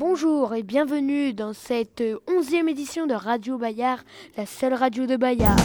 [0.00, 3.98] Bonjour et bienvenue dans cette onzième édition de Radio Bayard,
[4.38, 5.58] la seule radio de Bayard.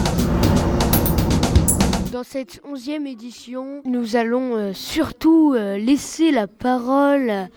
[2.12, 7.48] Dans cette onzième édition, nous allons euh, surtout euh, laisser la parole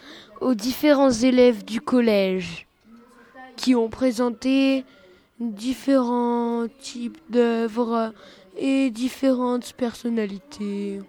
[0.41, 2.69] aux différents élèves du collège
[3.57, 4.85] qui ont présenté
[5.41, 8.13] différents types d'œuvres
[8.57, 11.01] et différentes personnalités.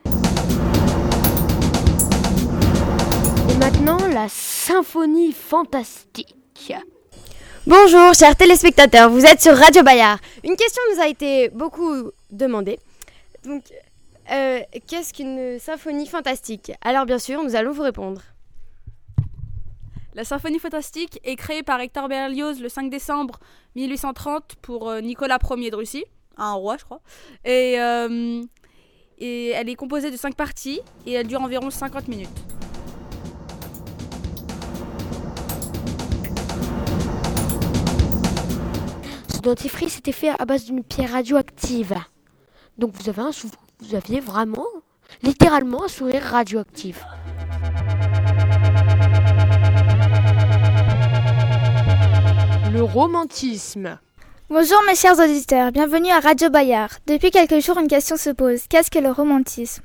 [3.80, 6.73] Maintenant, la symphonie fantastique.
[7.66, 10.20] Bonjour chers téléspectateurs, vous êtes sur Radio Bayard.
[10.44, 12.80] Une question nous a été beaucoup demandée.
[13.45, 13.63] Donc,
[14.31, 16.73] euh, qu'est-ce qu'une symphonie fantastique?
[16.81, 18.22] Alors bien sûr, nous allons vous répondre.
[20.14, 23.39] La symphonie fantastique est créée par Hector Berlioz le 5 décembre
[23.75, 26.05] 1830 pour euh, Nicolas Ier de Russie,
[26.38, 27.02] un roi je crois.
[27.45, 28.41] Et, euh,
[29.20, 32.48] et elle est composée de 5 parties et elle dure environ 50 minutes.
[39.39, 41.95] Ce dentifrice était fait à base d'une pierre radioactive.
[42.77, 44.66] Donc vous, avez un sou- vous aviez vraiment,
[45.23, 47.02] littéralement, un sourire radioactif.
[52.72, 53.97] Le romantisme.
[54.49, 56.89] Bonjour mes chers auditeurs, bienvenue à Radio Bayard.
[57.08, 58.61] Depuis quelques jours, une question se pose.
[58.69, 59.83] Qu'est-ce que le romantisme?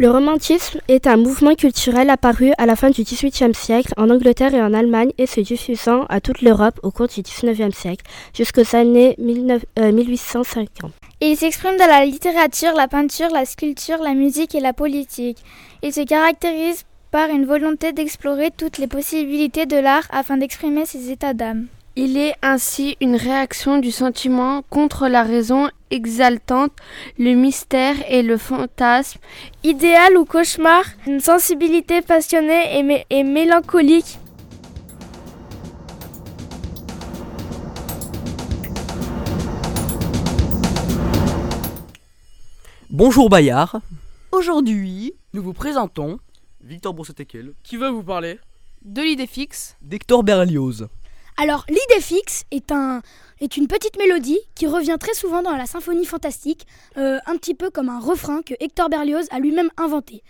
[0.00, 4.54] Le romantisme est un mouvement culturel apparu à la fin du XVIIIe siècle en Angleterre
[4.54, 8.76] et en Allemagne et se diffusant à toute l'Europe au cours du XIXe siècle jusqu'aux
[8.76, 10.92] années 19 euh, 1850.
[11.20, 15.38] Il s'exprime dans la littérature, la peinture, la sculpture, la musique et la politique.
[15.82, 21.10] Il se caractérise par une volonté d'explorer toutes les possibilités de l'art afin d'exprimer ses
[21.10, 21.66] états d'âme.
[22.00, 26.70] Il est ainsi une réaction du sentiment contre la raison exaltante,
[27.18, 29.18] le mystère et le fantasme.
[29.64, 34.18] Idéal ou cauchemar, une sensibilité passionnée et, mé- et mélancolique
[42.90, 43.80] Bonjour Bayard,
[44.32, 46.18] Aujourd'hui, nous vous présentons
[46.62, 47.54] Victor Brossetekel.
[47.62, 48.38] qui veut vous parler?
[48.84, 50.88] De l'idée fixe, d'Hector Berlioz.
[51.40, 53.00] Alors, l'idée fixe est, un,
[53.40, 56.66] est une petite mélodie qui revient très souvent dans la symphonie fantastique,
[56.96, 60.22] euh, un petit peu comme un refrain que Hector Berlioz a lui-même inventé.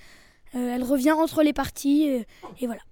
[0.55, 2.23] Euh, elle revient entre les parties, euh,
[2.61, 2.83] et voilà.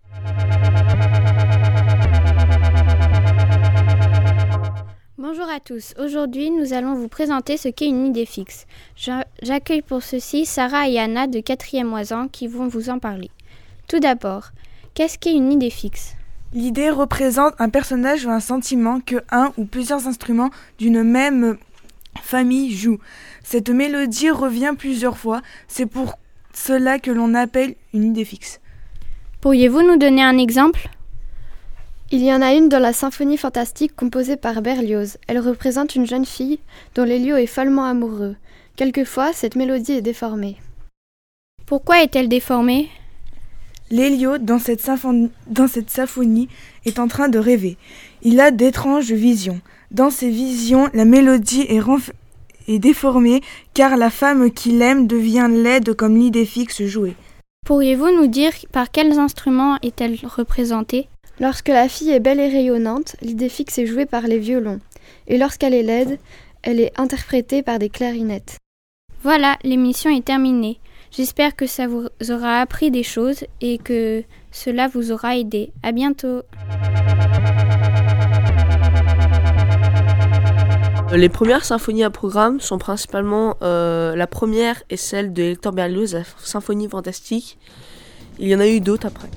[5.19, 5.93] Bonjour à tous.
[5.99, 8.67] Aujourd'hui, nous allons vous présenter ce qu'est une idée fixe.
[8.97, 13.31] J'a- J'accueille pour ceci Sarah et Anna de 4e moisin qui vont vous en parler.
[13.89, 14.51] Tout d'abord,
[14.95, 16.15] qu'est-ce qu'est une idée fixe?
[16.53, 21.59] L'idée représente un personnage ou un sentiment que un ou plusieurs instruments d'une même
[22.23, 23.01] famille jouent.
[23.43, 26.19] Cette mélodie revient plusieurs fois, c'est pour
[26.55, 28.61] cela que l'on appelle une idée fixe.
[29.41, 30.89] Pourriez-vous nous donner un exemple?
[32.13, 35.19] Il y en a une dans la symphonie fantastique composée par Berlioz.
[35.27, 36.61] Elle représente une jeune fille
[36.95, 38.37] dont l'Élio est follement amoureux.
[38.77, 40.57] Quelquefois, cette mélodie est déformée.
[41.67, 42.89] Pourquoi est-elle déformée?
[43.91, 46.49] L'Élio, dans, cette symphonie- dans cette symphonie,
[46.85, 47.77] est en train de rêver.
[48.23, 49.61] Il a d'étranges visions.
[49.91, 53.43] Dans ces visions, la mélodie est déformée
[53.75, 57.15] car la femme qu'il aime devient laide comme l'idée fixe jouée.
[57.65, 61.09] Pourriez-vous nous dire par quels instruments est-elle représentée?
[61.39, 64.81] Lorsque la fille est belle et rayonnante, l'idée fixe est jouée par les violons.
[65.29, 66.19] Et lorsqu'elle est laide,
[66.63, 68.57] elle est interprétée par des clarinettes.
[69.23, 70.79] Voilà, l'émission est terminée.
[71.17, 74.23] J'espère que ça vous aura appris des choses et que
[74.53, 75.73] cela vous aura aidé.
[75.83, 76.43] À bientôt.
[81.15, 86.13] Les premières symphonies à programme sont principalement euh, la première est celle de Hector Berlioz,
[86.13, 87.57] la symphonie fantastique.
[88.39, 89.31] Il y en a eu d'autres après.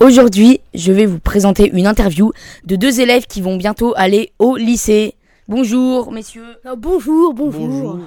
[0.00, 2.32] Aujourd'hui, je vais vous présenter une interview
[2.64, 5.14] de deux élèves qui vont bientôt aller au lycée.
[5.46, 6.56] Bonjour, messieurs.
[6.64, 7.98] Euh, bonjour, bonjour.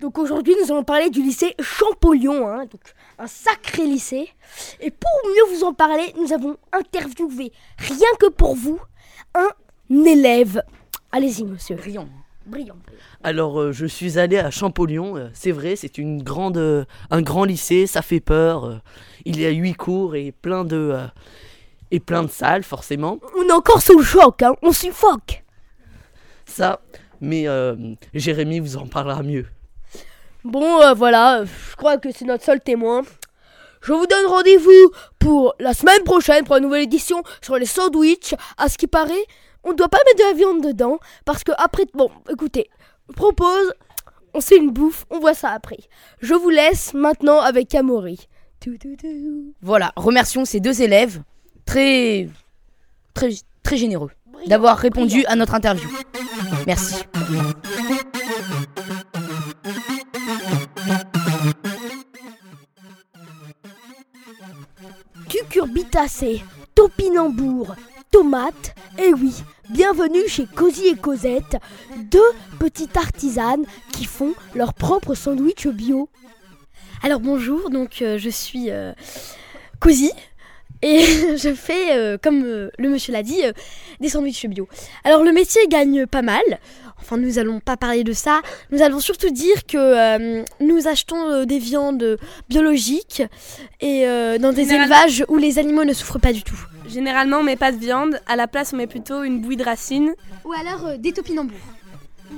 [0.00, 2.80] Donc aujourd'hui, nous allons parler du lycée Champollion, hein, donc
[3.18, 4.30] un sacré lycée.
[4.80, 8.80] Et pour mieux vous en parler, nous avons interviewé, rien que pour vous,
[9.34, 10.62] un élève.
[11.12, 11.76] Allez-y, monsieur.
[11.76, 12.08] Brillant.
[12.46, 12.76] Brillant.
[13.22, 15.16] Alors, euh, je suis allé à Champollion.
[15.16, 17.86] euh, c'est vrai, c'est une grande, euh, un grand lycée.
[17.86, 18.80] Ça fait peur.
[19.24, 20.94] il y a huit cours et plein de
[21.90, 23.18] et plein de salles, forcément.
[23.38, 25.44] On est encore sous le choc, hein, on suffoque.
[26.44, 26.80] Ça,
[27.20, 27.46] mais
[28.12, 29.46] Jérémy vous en parlera mieux.
[30.42, 33.02] Bon, voilà, je crois que c'est notre seul témoin.
[33.80, 38.34] Je vous donne rendez-vous pour la semaine prochaine pour une nouvelle édition sur les sandwichs.
[38.56, 39.26] À ce qui paraît,
[39.64, 42.70] on ne doit pas mettre de la viande dedans parce que après, bon, écoutez,
[43.16, 43.72] propose,
[44.34, 45.78] on se fait une bouffe, on voit ça après.
[46.20, 48.28] Je vous laisse maintenant avec Amaury.
[49.60, 51.22] Voilà, remercions ces deux élèves
[51.66, 52.28] très
[53.12, 53.30] très
[53.62, 54.10] très généreux
[54.46, 55.88] d'avoir répondu à notre interview.
[56.66, 57.04] Merci.
[65.28, 66.42] Cucurbitacées,
[66.74, 67.74] topinambour,
[68.10, 69.34] tomates, et oui,
[69.70, 71.56] bienvenue chez Cosy et Cosette,
[71.96, 72.20] deux
[72.58, 76.08] petites artisanes qui font leur propre sandwich bio.
[77.02, 78.92] Alors bonjour, donc euh, je suis euh,
[79.80, 80.10] Cosy
[80.82, 81.00] et
[81.36, 83.40] je fais, euh, comme euh, le monsieur l'a dit,
[84.00, 84.68] des sandwichs bio.
[85.02, 86.42] Alors le métier gagne pas mal.
[87.00, 88.40] Enfin, nous allons pas parler de ça.
[88.70, 92.18] Nous allons surtout dire que euh, nous achetons euh, des viandes
[92.48, 93.22] biologiques
[93.80, 96.58] et euh, dans des élevages où les animaux ne souffrent pas du tout.
[96.88, 98.18] Généralement, on met pas de viande.
[98.26, 100.14] À la place, on met plutôt une bouillie de racines.
[100.44, 101.56] Ou alors euh, des topinambours.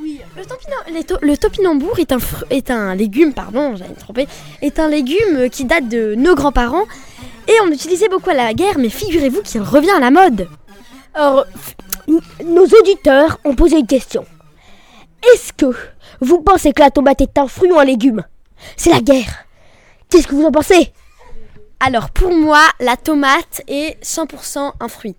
[0.03, 4.27] Oui, le, to- topinambour est un, fru- est un légume, pardon, j'allais me tromper,
[4.61, 6.85] est un légume qui date de nos grands-parents
[7.49, 10.49] et on l'utilisait beaucoup à la guerre, mais figurez-vous qu'il revient à la mode.
[11.15, 11.47] Alors,
[12.09, 14.27] f- nos auditeurs ont posé une question.
[15.35, 15.67] Est-ce que
[16.21, 18.23] vous pensez que la tomate est un fruit ou un légume?
[18.77, 19.45] C'est la guerre.
[20.11, 20.93] Qu'est-ce que vous en pensez?
[21.81, 25.15] Alors pour moi, la tomate est 100% un fruit.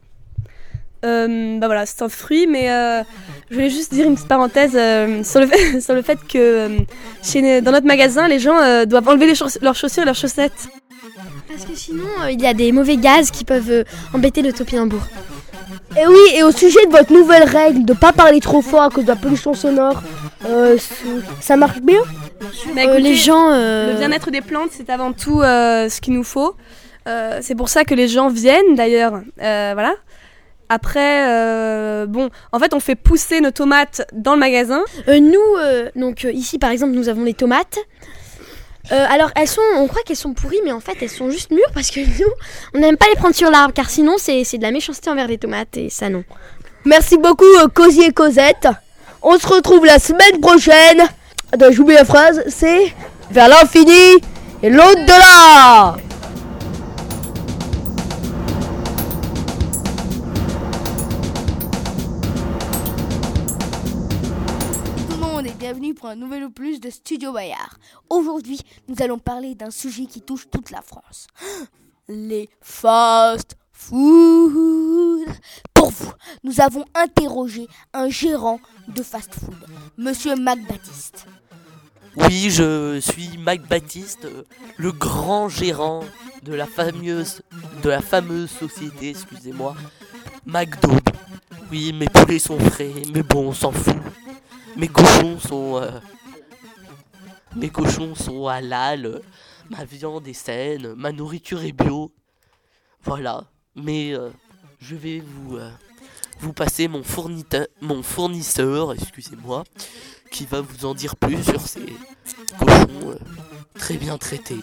[1.06, 3.04] Euh, bah voilà, c'est un fruit, mais euh,
[3.52, 6.38] je voulais juste dire une petite parenthèse euh, sur, le fait, sur le fait que
[6.38, 6.80] euh,
[7.22, 10.16] chez, dans notre magasin, les gens euh, doivent enlever les chauss- leurs chaussures et leurs
[10.16, 10.68] chaussettes.
[11.48, 13.84] Parce que sinon, euh, il y a des mauvais gaz qui peuvent euh,
[14.14, 15.02] embêter le topinambour.
[15.96, 18.90] Et oui, et au sujet de votre nouvelle règle de pas parler trop fort à
[18.90, 20.02] cause de la pollution sonore,
[20.46, 20.78] euh,
[21.40, 22.02] ça marche bien
[22.76, 26.02] Mais Euh, écoutez, les gens, euh, Le bien-être des plantes, c'est avant tout euh, ce
[26.02, 26.56] qu'il nous faut.
[27.08, 29.22] Euh, c'est pour ça que les gens viennent d'ailleurs.
[29.42, 29.94] Euh, voilà.
[30.70, 34.84] Après, euh, bon, en fait, on fait pousser nos tomates dans le magasin.
[35.08, 37.78] Euh, nous, euh, donc euh, ici par exemple, nous avons des tomates.
[38.92, 41.52] Euh, alors elles sont, on croit qu'elles sont pourries, mais en fait elles sont juste
[41.52, 42.32] mûres parce que nous,
[42.74, 45.38] on n'aime pas les prendre sur l'arbre car sinon c'est de la méchanceté envers les
[45.38, 46.24] tomates et ça non.
[46.86, 48.68] Merci beaucoup, euh, Cosy et Cosette.
[49.22, 51.02] On se retrouve la semaine prochaine.
[51.52, 52.94] Attends, j'oublie la phrase, c'est
[53.32, 54.22] vers l'infini
[54.64, 55.98] et l'au-delà.
[65.98, 67.78] Pour un nouvel opus de Studio Bayard.
[68.10, 71.28] Aujourd'hui, nous allons parler d'un sujet qui touche toute la France.
[72.08, 75.28] Les fast food.
[75.74, 76.12] Pour vous,
[76.44, 79.56] nous avons interrogé un gérant de fast food,
[79.98, 81.26] Monsieur Mac Baptiste.
[82.16, 84.28] Oui, je suis Mac Baptiste,
[84.78, 86.04] le grand gérant
[86.44, 87.42] de la fameuse,
[87.84, 89.76] de la fameuse société, excusez-moi,
[90.46, 90.92] McDo.
[91.72, 93.96] Oui, mes poulets sont frais, mais bon, on s'en fout.
[94.78, 95.90] Mes cochons sont, euh,
[97.56, 99.22] mes cochons sont halal,
[99.72, 102.12] ma viande est saine, ma nourriture est bio.
[103.04, 103.46] Voilà,
[103.76, 104.30] mais euh,
[104.80, 105.72] je vais vous, euh,
[106.40, 107.02] vous passer mon
[107.82, 109.64] mon fournisseur, excusez-moi,
[110.30, 111.88] qui va vous en dire plus sur ces
[112.60, 113.18] cochons
[113.74, 114.60] très bien traités.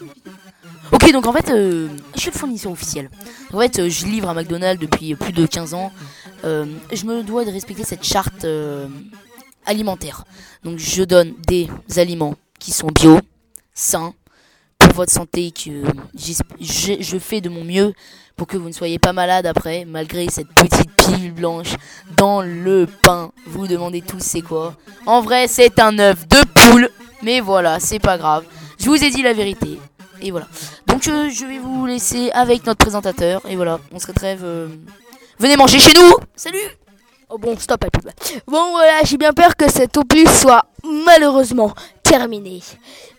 [0.92, 1.88] Ok, donc en fait, je
[2.20, 3.10] suis le fournisseur officiel.
[3.52, 5.90] En fait, je livre à McDonald's depuis plus de 15 ans.
[6.44, 8.46] Je me dois de respecter cette charte
[9.66, 10.24] alimentaire.
[10.62, 13.18] Donc, je donne des aliments qui sont bio,
[13.74, 14.14] sains,
[14.78, 15.50] pour votre santé.
[15.52, 15.82] Que
[16.60, 17.92] je, fais de mon mieux
[18.36, 21.74] pour que vous ne soyez pas malade après, malgré cette petite pilule blanche
[22.16, 23.30] dans le pain.
[23.46, 24.74] Vous demandez tous c'est quoi
[25.06, 26.88] En vrai, c'est un œuf de poule.
[27.22, 28.44] Mais voilà, c'est pas grave.
[28.78, 29.78] Je vous ai dit la vérité.
[30.20, 30.46] Et voilà.
[30.86, 33.42] Donc euh, je vais vous laisser avec notre présentateur.
[33.48, 34.40] Et voilà, on se retrève.
[34.44, 34.68] euh,
[35.38, 36.58] Venez manger chez nous Salut
[37.30, 38.10] Oh bon, stop la pub.
[38.46, 42.62] Bon voilà, j'ai bien peur que cet opus soit malheureusement terminé.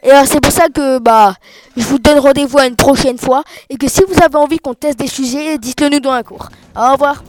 [0.04, 1.36] Et c'est pour ça que bah
[1.76, 4.74] je vous donne rendez-vous à une prochaine fois et que si vous avez envie qu'on
[4.74, 6.50] teste des sujets, dites-le nous dans la cour.
[6.76, 7.24] Au revoir.